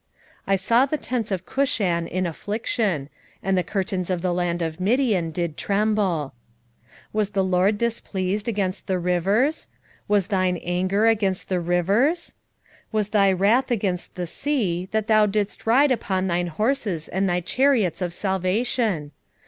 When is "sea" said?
14.25-14.87